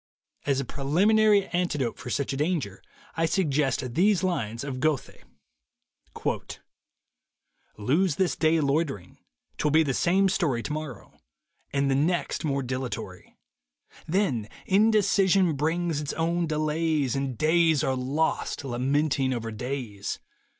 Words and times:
As 0.47 0.59
a 0.59 0.65
preliminary 0.65 1.45
antidote 1.49 1.99
for 1.99 2.09
such 2.09 2.33
a 2.33 2.37
danger, 2.37 2.81
I 3.15 3.29
Lose 7.77 8.15
this 8.15 8.35
day 8.35 8.61
loitering— 8.61 9.17
'twill 9.59 9.71
be 9.71 9.83
the 9.83 9.93
same 9.93 10.27
story 10.27 10.63
Tomorrow— 10.63 11.19
and 11.71 11.91
the 11.91 11.93
next 11.93 12.43
more 12.43 12.63
dilatory. 12.63 13.37
Then 14.07 14.49
indecision 14.65 15.53
brings 15.53 16.01
its 16.01 16.13
own 16.13 16.47
delays 16.47 17.15
And 17.15 17.37
days 17.37 17.83
are 17.83 17.95
lost 17.95 18.65
lamenting 18.65 19.31
over 19.33 19.51
days. 19.51 20.17